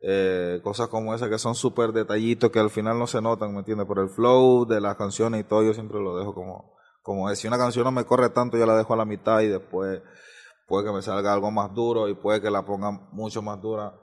eh, 0.00 0.60
cosas 0.62 0.88
como 0.88 1.14
esas 1.14 1.28
que 1.28 1.38
son 1.38 1.54
súper 1.54 1.92
detallitos 1.92 2.50
que 2.50 2.58
al 2.58 2.70
final 2.70 2.98
no 2.98 3.06
se 3.06 3.20
notan, 3.20 3.52
¿me 3.52 3.60
entiendes? 3.60 3.86
Por 3.86 4.00
el 4.00 4.08
flow 4.08 4.66
de 4.66 4.80
las 4.80 4.96
canciones 4.96 5.40
y 5.40 5.44
todo, 5.44 5.62
yo 5.62 5.74
siempre 5.74 6.00
lo 6.00 6.16
dejo 6.18 6.34
como, 6.34 6.74
como 7.02 7.30
es. 7.30 7.38
Si 7.38 7.46
una 7.46 7.58
canción 7.58 7.84
no 7.84 7.92
me 7.92 8.04
corre 8.04 8.30
tanto, 8.30 8.56
yo 8.58 8.66
la 8.66 8.76
dejo 8.76 8.94
a 8.94 8.96
la 8.96 9.04
mitad 9.04 9.40
y 9.40 9.48
después 9.48 10.02
puede 10.66 10.86
que 10.86 10.92
me 10.92 11.02
salga 11.02 11.32
algo 11.32 11.50
más 11.50 11.72
duro 11.74 12.08
y 12.08 12.14
puede 12.14 12.40
que 12.40 12.50
la 12.50 12.64
ponga 12.64 12.90
mucho 13.12 13.42
más 13.42 13.60
dura 13.60 13.94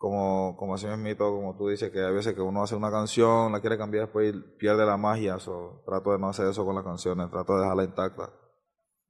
como, 0.00 0.56
como 0.56 0.76
así 0.76 0.86
mismo, 0.86 1.30
como 1.30 1.54
tú 1.58 1.68
dices, 1.68 1.90
que 1.90 2.00
a 2.00 2.08
veces 2.08 2.32
que 2.32 2.40
uno 2.40 2.62
hace 2.62 2.74
una 2.74 2.90
canción, 2.90 3.52
la 3.52 3.60
quiere 3.60 3.76
cambiar 3.76 4.04
después 4.04 4.34
pierde 4.58 4.86
la 4.86 4.96
magia. 4.96 5.38
So, 5.38 5.82
trato 5.84 6.12
de 6.12 6.18
no 6.18 6.30
hacer 6.30 6.46
eso 6.46 6.64
con 6.64 6.74
las 6.74 6.84
canciones, 6.84 7.30
trato 7.30 7.54
de 7.54 7.60
dejarla 7.60 7.84
intacta. 7.84 8.30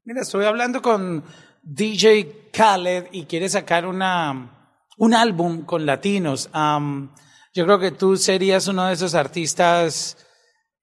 Mira, 0.02 0.22
estoy 0.22 0.46
hablando 0.46 0.82
con 0.82 1.22
DJ 1.62 2.50
Khaled 2.52 3.06
y 3.12 3.26
quiere 3.26 3.48
sacar 3.48 3.86
una, 3.86 4.74
un 4.98 5.14
álbum 5.14 5.64
con 5.64 5.86
latinos. 5.86 6.50
Um, 6.52 7.14
yo 7.54 7.66
creo 7.66 7.78
que 7.78 7.92
tú 7.92 8.16
serías 8.16 8.66
uno 8.66 8.86
de 8.86 8.94
esos 8.94 9.14
artistas 9.14 10.16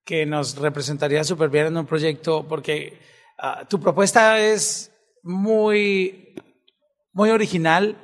que 0.06 0.26
nos 0.26 0.56
representaría 0.56 1.26
súper 1.26 1.50
bien 1.50 1.66
en 1.66 1.76
un 1.80 1.86
proyecto 1.86 2.48
porque 2.48 2.98
uh, 3.44 3.66
tu 3.66 3.78
propuesta 3.82 4.40
es 4.40 4.90
muy, 5.22 6.34
muy 7.12 7.30
original. 7.30 7.98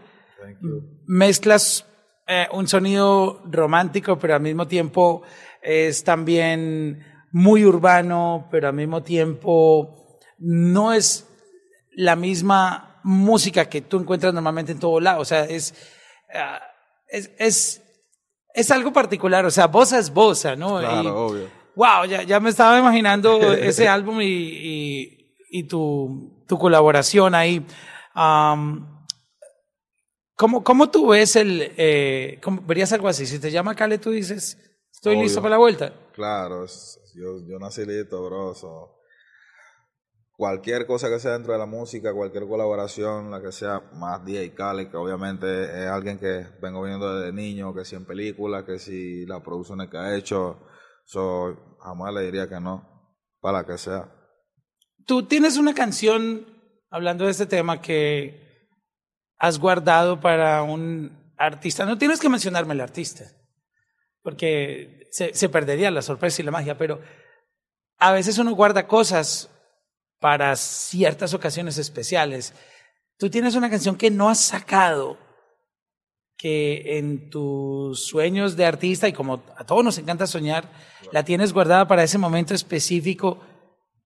Mezclas 1.05 1.85
eh, 2.27 2.47
un 2.51 2.67
sonido 2.67 3.41
romántico, 3.45 4.17
pero 4.17 4.35
al 4.35 4.41
mismo 4.41 4.67
tiempo 4.67 5.23
es 5.61 6.03
también 6.03 7.03
muy 7.31 7.65
urbano, 7.65 8.47
pero 8.51 8.69
al 8.69 8.73
mismo 8.73 9.03
tiempo 9.03 10.17
no 10.37 10.93
es 10.93 11.27
la 11.91 12.15
misma 12.15 13.01
música 13.03 13.65
que 13.65 13.81
tú 13.81 13.99
encuentras 13.99 14.33
normalmente 14.33 14.71
en 14.71 14.79
todo 14.79 14.99
lado. 14.99 15.21
O 15.21 15.25
sea, 15.25 15.43
es, 15.43 15.73
uh, 16.33 16.59
es, 17.07 17.31
es, 17.37 17.81
es, 18.53 18.71
algo 18.71 18.93
particular. 18.93 19.45
O 19.45 19.51
sea, 19.51 19.67
bossa 19.67 19.99
es 19.99 20.11
bossa, 20.13 20.55
¿no? 20.55 20.79
Claro, 20.79 21.03
y, 21.03 21.07
obvio. 21.07 21.49
Wow, 21.75 22.05
ya, 22.05 22.23
ya 22.23 22.39
me 22.39 22.49
estaba 22.49 22.77
imaginando 22.77 23.53
ese 23.53 23.87
álbum 23.87 24.21
y, 24.21 24.25
y, 24.25 25.35
y, 25.51 25.63
tu, 25.63 26.45
tu 26.47 26.57
colaboración 26.57 27.35
ahí. 27.35 27.65
Um, 28.15 28.92
¿Cómo, 30.43 30.61
¿Cómo 30.61 30.89
tú 30.89 31.07
ves 31.07 31.37
el, 31.37 31.71
eh, 31.77 32.37
cómo, 32.43 32.61
verías 32.67 32.91
algo 32.91 33.07
así? 33.07 33.25
Si 33.25 33.39
te 33.39 33.49
llama 33.49 33.75
Cale, 33.75 33.97
tú 33.97 34.11
dices, 34.11 34.57
estoy 34.91 35.13
Obvio. 35.13 35.23
listo 35.23 35.41
para 35.41 35.51
la 35.51 35.57
vuelta. 35.57 35.93
Claro, 36.11 36.65
yo, 37.15 37.47
yo 37.47 37.59
nací 37.59 37.85
listo, 37.85 38.25
bro. 38.25 38.53
So. 38.53 38.99
Cualquier 40.35 40.85
cosa 40.85 41.07
que 41.07 41.21
sea 41.21 41.31
dentro 41.31 41.53
de 41.53 41.59
la 41.59 41.65
música, 41.65 42.11
cualquier 42.11 42.45
colaboración, 42.45 43.31
la 43.31 43.41
que 43.41 43.53
sea, 43.53 43.89
más 43.93 44.25
DJ 44.25 44.53
Khaled, 44.53 44.91
que 44.91 44.97
obviamente 44.97 45.63
es 45.63 45.87
alguien 45.89 46.19
que 46.19 46.45
vengo 46.61 46.83
viendo 46.83 47.17
desde 47.17 47.31
niño, 47.31 47.73
que 47.73 47.85
si 47.85 47.95
en 47.95 48.03
películas, 48.03 48.65
que 48.65 48.79
si 48.79 49.25
las 49.25 49.41
producciones 49.43 49.89
que 49.89 49.95
ha 49.95 50.13
hecho, 50.13 50.59
so, 51.05 51.77
jamás 51.79 52.13
le 52.13 52.23
diría 52.23 52.49
que 52.49 52.59
no, 52.59 53.15
para 53.39 53.59
la 53.59 53.65
que 53.65 53.77
sea. 53.77 54.13
Tú 55.05 55.25
tienes 55.25 55.55
una 55.55 55.73
canción, 55.73 56.45
hablando 56.89 57.23
de 57.23 57.31
este 57.31 57.45
tema, 57.45 57.79
que 57.79 58.43
has 59.37 59.59
guardado 59.59 60.19
para 60.19 60.63
un 60.63 61.33
artista. 61.37 61.85
No 61.85 61.97
tienes 61.97 62.19
que 62.19 62.29
mencionarme 62.29 62.73
el 62.73 62.81
artista, 62.81 63.25
porque 64.21 65.07
se, 65.11 65.33
se, 65.33 65.49
perdería 65.49 65.91
la 65.91 66.01
sorpresa 66.01 66.41
y 66.41 66.45
la 66.45 66.51
magia, 66.51 66.77
pero 66.77 67.01
a 67.97 68.11
veces 68.11 68.37
uno 68.37 68.51
guarda 68.51 68.87
cosas 68.87 69.49
para 70.19 70.55
ciertas 70.55 71.33
ocasiones 71.33 71.77
especiales. 71.77 72.53
Tú 73.17 73.29
tienes 73.29 73.55
una 73.55 73.69
canción 73.69 73.95
que 73.95 74.09
no 74.09 74.29
has 74.29 74.39
sacado, 74.39 75.17
que 76.37 76.97
en 76.97 77.29
tus 77.29 78.05
sueños 78.05 78.55
de 78.55 78.65
artista, 78.65 79.07
y 79.07 79.13
como 79.13 79.43
a 79.57 79.65
todos 79.65 79.83
nos 79.83 79.97
encanta 79.97 80.27
soñar, 80.27 80.69
la 81.11 81.23
tienes 81.23 81.53
guardada 81.53 81.87
para 81.87 82.03
ese 82.03 82.17
momento 82.17 82.53
específico 82.53 83.39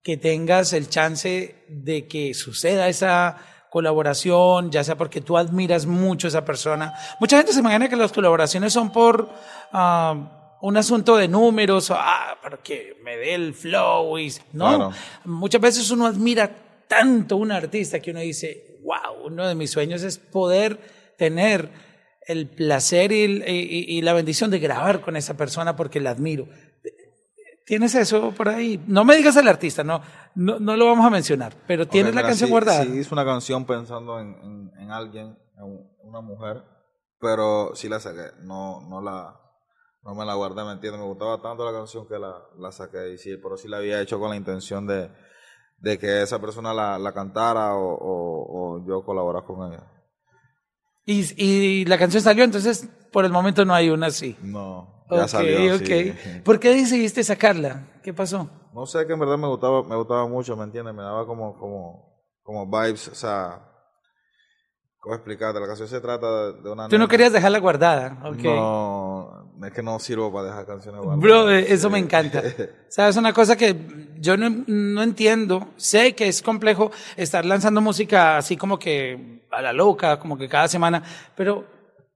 que 0.04 0.18
tengas 0.18 0.74
el 0.74 0.90
chance 0.90 1.66
de 1.68 2.08
que 2.08 2.34
suceda 2.34 2.90
esa 2.90 3.38
colaboración, 3.70 4.72
ya 4.72 4.84
sea 4.84 4.98
porque 4.98 5.22
tú 5.22 5.38
admiras 5.38 5.86
mucho 5.86 6.28
a 6.28 6.30
esa 6.30 6.46
persona. 6.46 6.94
Mucha 7.20 7.38
gente 7.38 7.54
se 7.54 7.60
imagina 7.60 7.90
que 7.90 7.96
las 7.96 8.12
colaboraciones 8.12 8.74
son 8.74 8.92
por 8.92 9.30
uh, 9.74 10.16
un 10.62 10.78
asunto 10.78 11.18
de 11.18 11.28
números, 11.28 11.90
o, 11.92 11.96
ah, 11.96 12.38
para 12.42 12.58
que 12.58 12.98
me 13.04 13.18
dé 13.18 13.36
el 13.36 13.54
flow. 13.54 14.18
Y, 14.18 14.34
no, 14.54 14.68
claro. 14.68 14.92
muchas 15.26 15.62
veces 15.62 15.92
uno 15.92 16.06
admira 16.06 16.50
tanto 16.88 17.36
a 17.36 17.38
un 17.38 17.52
artista 17.52 18.00
que 18.00 18.12
uno 18.12 18.22
dice, 18.22 18.80
wow, 18.84 19.26
uno 19.26 19.48
de 19.48 19.56
mis 19.56 19.72
sueños 19.72 20.04
es 20.04 20.18
poder 20.18 20.80
tener 21.18 21.70
el 22.26 22.48
placer 22.48 23.12
y, 23.12 23.24
y, 23.24 23.98
y 23.98 24.02
la 24.02 24.14
bendición 24.14 24.52
de 24.52 24.60
grabar 24.60 25.02
con 25.02 25.16
esa 25.16 25.36
persona 25.38 25.76
porque 25.76 26.00
la 26.00 26.12
admiro. 26.12 26.48
¿Tienes 27.68 27.94
eso 27.96 28.32
por 28.32 28.48
ahí? 28.48 28.82
No 28.88 29.04
me 29.04 29.18
digas 29.18 29.36
el 29.36 29.46
artista, 29.46 29.84
no, 29.84 30.02
no, 30.36 30.58
no 30.58 30.78
lo 30.78 30.86
vamos 30.86 31.06
a 31.06 31.10
mencionar, 31.10 31.54
pero 31.68 31.86
tienes 31.86 32.14
okay, 32.14 32.22
la 32.22 32.28
canción 32.30 32.48
sí, 32.48 32.52
guardada. 32.52 32.84
Sí, 32.86 32.98
hice 32.98 33.14
una 33.14 33.26
canción 33.26 33.66
pensando 33.66 34.22
en, 34.22 34.36
en, 34.42 34.72
en, 34.80 34.90
alguien, 34.90 35.38
en 35.58 35.86
una 36.02 36.22
mujer, 36.22 36.64
pero 37.20 37.76
sí 37.76 37.90
la 37.90 38.00
saqué, 38.00 38.32
no, 38.40 38.88
no 38.88 39.02
la, 39.02 39.36
no 40.02 40.16
me 40.16 40.26
la 40.26 40.36
guardé, 40.36 40.64
¿me 40.64 40.72
entiendes? 40.72 41.02
Me 41.02 41.08
gustaba 41.08 41.42
tanto 41.42 41.70
la 41.70 41.78
canción 41.78 42.08
que 42.08 42.18
la, 42.18 42.36
la 42.58 42.72
saqué, 42.72 43.12
y 43.14 43.18
sí, 43.18 43.36
pero 43.36 43.58
sí 43.58 43.68
la 43.68 43.78
había 43.78 44.00
hecho 44.00 44.18
con 44.18 44.30
la 44.30 44.38
intención 44.38 44.88
de, 44.88 45.12
de 45.80 46.00
que 46.00 46.22
esa 46.22 46.40
persona 46.40 46.74
la, 46.74 46.98
la 46.98 47.14
cantara 47.14 47.76
o, 47.76 47.96
o, 47.96 48.78
o 48.78 48.88
yo 48.88 49.04
colaborar 49.04 49.44
con 49.44 49.74
ella. 49.74 49.92
Y, 51.06 51.26
y 51.36 51.84
la 51.84 51.98
canción 51.98 52.24
salió, 52.24 52.46
entonces 52.46 52.90
por 53.12 53.26
el 53.26 53.32
momento 53.34 53.66
no 53.66 53.74
hay 53.74 53.90
una 53.90 54.08
así. 54.08 54.38
No. 54.42 54.97
Ya 55.10 55.18
okay, 55.18 55.28
salió, 55.28 55.76
okay. 55.76 56.12
sí. 56.12 56.42
¿Por 56.44 56.60
qué 56.60 56.76
decidiste 56.76 57.24
sacarla? 57.24 57.84
¿Qué 58.04 58.14
pasó? 58.14 58.50
No 58.74 58.86
sé, 58.86 59.08
que 59.08 59.14
en 59.14 59.20
verdad 59.20 59.38
me 59.38 59.48
gustaba, 59.48 59.84
me 59.84 59.96
gustaba 59.96 60.28
mucho, 60.28 60.56
¿me 60.58 60.66
entiendes? 60.66 60.94
Me 60.94 61.02
daba 61.02 61.26
como, 61.26 61.58
como, 61.58 62.22
como 62.44 62.66
vibes, 62.66 63.08
o 63.08 63.16
sea, 63.16 63.62
¿cómo 65.00 65.16
explicarte? 65.16 65.60
La 65.62 65.68
canción 65.68 65.88
se 65.88 66.02
trata 66.02 66.52
de 66.52 66.70
una... 66.70 66.90
Tú 66.90 66.98
no 66.98 67.08
querías 67.08 67.32
dejarla 67.32 67.60
guardada, 67.60 68.18
ok. 68.26 68.44
No, 68.44 69.52
es 69.66 69.72
que 69.72 69.82
no 69.82 69.98
sirvo 70.00 70.32
para 70.32 70.48
dejar 70.48 70.66
canciones 70.66 71.02
guardadas. 71.02 71.24
Bro, 71.24 71.50
eso 71.52 71.88
sí. 71.88 71.94
me 71.94 72.00
encanta. 72.00 72.40
o 72.60 72.92
sea, 72.92 73.08
es 73.08 73.16
una 73.16 73.32
cosa 73.32 73.56
que 73.56 74.14
yo 74.20 74.36
no, 74.36 74.50
no 74.68 75.04
entiendo. 75.04 75.70
Sé 75.78 76.16
que 76.16 76.28
es 76.28 76.42
complejo 76.42 76.92
estar 77.16 77.46
lanzando 77.46 77.80
música 77.80 78.38
así 78.38 78.58
como 78.58 78.78
que 78.78 79.46
a 79.52 79.62
la 79.62 79.72
loca, 79.72 80.20
como 80.20 80.38
que 80.38 80.50
cada 80.50 80.68
semana, 80.68 81.02
pero 81.36 81.66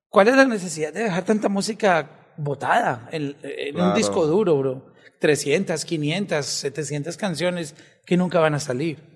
¿cuál 0.10 0.28
es 0.28 0.36
la 0.36 0.46
necesidad 0.46 0.94
de 0.94 1.04
dejar 1.04 1.24
tanta 1.24 1.50
música 1.50 2.21
botada 2.44 3.08
en, 3.12 3.36
en 3.44 3.74
claro. 3.74 3.90
un 3.90 3.96
disco 3.96 4.26
duro, 4.26 4.58
bro. 4.58 4.92
300, 5.20 5.86
500, 5.86 6.46
700 6.46 7.16
canciones 7.18 7.76
que 8.06 8.18
nunca 8.18 8.40
van 8.40 8.56
a 8.56 8.60
salir. 8.60 9.12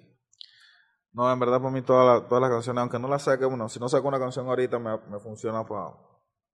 No, 1.13 1.32
en 1.32 1.39
verdad 1.39 1.60
para 1.60 1.72
mí 1.72 1.82
todas 1.82 2.24
las, 2.29 2.50
canciones, 2.50 2.82
aunque 2.82 3.00
no 3.00 3.08
las 3.08 3.24
saque, 3.24 3.46
bueno, 3.46 3.70
si 3.70 3.79
no 3.79 3.89
saco 3.89 4.08
una 4.08 4.20
canción 4.20 4.48
ahorita 4.48 4.77
me, 4.77 4.98
me 5.10 5.20
funciona 5.20 5.65
para 5.65 5.94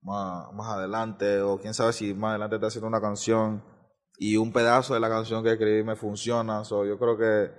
más, 0.02 0.52
más 0.52 0.68
adelante, 0.68 1.42
o 1.42 1.58
quién 1.58 1.74
sabe 1.74 1.92
si 1.92 2.14
más 2.14 2.30
adelante 2.30 2.56
está 2.56 2.68
haciendo 2.68 2.88
una 2.88 3.00
canción 3.00 3.62
y 4.18 4.36
un 4.36 4.52
pedazo 4.52 4.94
de 4.94 5.00
la 5.00 5.08
canción 5.08 5.42
que 5.42 5.52
escribí 5.52 5.82
me 5.82 5.96
funciona. 5.96 6.64
So, 6.64 6.84
yo 6.84 6.98
creo 6.98 7.18
que 7.18 7.52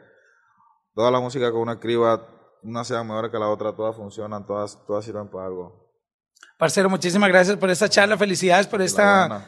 toda 0.95 1.11
la 1.11 1.19
música 1.19 1.51
que 1.51 1.57
uno 1.57 1.73
escriba, 1.73 2.25
una 2.63 2.83
sea 2.85 3.03
mejor 3.03 3.29
que 3.29 3.37
la 3.37 3.49
otra, 3.49 3.75
todas 3.75 3.95
funcionan, 3.95 4.45
todas, 4.45 4.83
todas 4.87 5.03
sirven 5.03 5.29
para 5.29 5.47
algo. 5.47 5.82
Parcero, 6.57 6.89
muchísimas 6.89 7.29
gracias 7.29 7.57
por 7.57 7.69
esta 7.69 7.89
charla, 7.89 8.17
felicidades 8.17 8.67
por 8.67 8.81
esta 8.81 9.45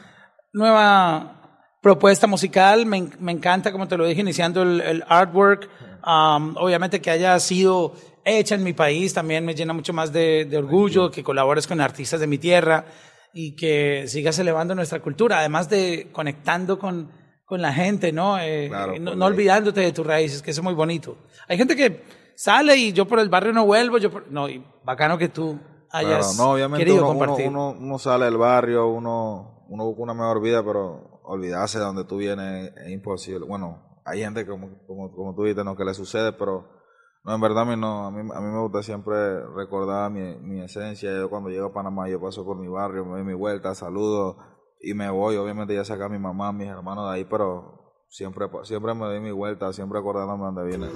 nueva 0.52 1.32
propuesta 1.82 2.26
musical. 2.26 2.86
Me, 2.86 3.08
me, 3.18 3.32
encanta, 3.32 3.72
como 3.72 3.88
te 3.88 3.96
lo 3.96 4.06
dije, 4.06 4.20
iniciando 4.20 4.62
el, 4.62 4.80
el 4.80 5.04
artwork. 5.08 5.68
Um, 6.06 6.56
obviamente 6.56 7.00
que 7.00 7.10
haya 7.10 7.38
sido 7.40 7.94
hecha 8.24 8.54
en 8.54 8.62
mi 8.64 8.72
país 8.72 9.14
también 9.14 9.44
me 9.44 9.54
llena 9.54 9.72
mucho 9.72 9.92
más 9.92 10.12
de, 10.12 10.44
de 10.44 10.56
orgullo, 10.58 11.10
que 11.10 11.22
colabores 11.22 11.66
con 11.66 11.80
artistas 11.80 12.20
de 12.20 12.26
mi 12.26 12.38
tierra 12.38 12.84
y 13.32 13.54
que 13.56 14.04
sigas 14.08 14.38
elevando 14.38 14.74
nuestra 14.74 15.00
cultura, 15.00 15.38
además 15.40 15.68
de 15.68 16.08
conectando 16.12 16.78
con 16.78 17.10
con 17.46 17.62
la 17.62 17.72
gente, 17.72 18.10
¿no? 18.10 18.38
Eh, 18.40 18.66
Claro, 18.68 18.94
no, 18.98 19.14
no 19.14 19.24
olvidándote 19.26 19.80
de 19.80 19.92
tus 19.92 20.04
raíces, 20.04 20.42
que 20.42 20.50
eso 20.50 20.60
es 20.60 20.64
muy 20.64 20.74
bonito. 20.74 21.16
Hay 21.46 21.56
gente 21.56 21.76
que 21.76 22.02
sale 22.34 22.76
y 22.76 22.92
yo 22.92 23.06
por 23.06 23.20
el 23.20 23.28
barrio 23.28 23.52
no 23.52 23.64
vuelvo, 23.64 23.98
yo 23.98 24.10
por- 24.10 24.28
no, 24.32 24.48
y 24.48 24.64
bacano 24.84 25.16
que 25.16 25.28
tú 25.28 25.56
Claro, 26.00 26.26
no, 26.36 26.52
obviamente 26.52 26.84
querido 26.84 27.04
uno, 27.04 27.10
uno, 27.10 27.18
compartir. 27.18 27.48
uno, 27.48 27.70
uno 27.78 27.98
sale 27.98 28.26
del 28.26 28.36
barrio, 28.36 28.88
uno, 28.88 29.64
uno 29.68 29.84
busca 29.84 30.02
una 30.02 30.14
mejor 30.14 30.40
vida, 30.40 30.62
pero 30.64 31.20
olvidarse 31.24 31.78
de 31.78 31.84
donde 31.84 32.04
tú 32.04 32.16
vienes 32.16 32.72
es 32.76 32.90
imposible. 32.90 33.46
Bueno, 33.46 34.00
hay 34.04 34.20
gente 34.20 34.46
como, 34.46 34.70
como, 34.86 35.14
como 35.14 35.34
tú 35.34 35.44
dices, 35.44 35.64
¿no? 35.64 35.76
que 35.76 35.84
le 35.84 35.94
sucede, 35.94 36.32
pero 36.32 36.68
no, 37.24 37.34
en 37.34 37.40
verdad 37.40 37.62
a 37.62 37.64
mí, 37.64 37.76
no, 37.76 38.06
a 38.06 38.10
mí, 38.12 38.20
a 38.20 38.40
mí 38.40 38.46
me 38.52 38.60
gusta 38.60 38.82
siempre 38.84 39.44
recordar 39.48 40.12
mi, 40.12 40.36
mi 40.38 40.62
esencia. 40.62 41.10
Yo 41.12 41.28
cuando 41.28 41.50
llego 41.50 41.66
a 41.66 41.72
Panamá, 41.72 42.08
yo 42.08 42.20
paso 42.20 42.44
por 42.44 42.56
mi 42.56 42.68
barrio, 42.68 43.04
me 43.04 43.12
doy 43.12 43.24
mi 43.24 43.34
vuelta, 43.34 43.74
saludo 43.74 44.36
y 44.80 44.94
me 44.94 45.10
voy. 45.10 45.36
Obviamente 45.36 45.74
ya 45.74 45.84
saca 45.84 46.04
a 46.04 46.08
mi 46.08 46.20
mamá, 46.20 46.52
mis 46.52 46.68
hermanos 46.68 47.10
de 47.10 47.16
ahí, 47.16 47.24
pero 47.24 48.04
siempre, 48.08 48.46
siempre 48.62 48.94
me 48.94 49.06
doy 49.06 49.18
mi 49.18 49.32
vuelta, 49.32 49.72
siempre 49.72 49.98
acordándome 49.98 50.44
de 50.44 50.46
dónde 50.46 50.76
vine. 50.76 50.88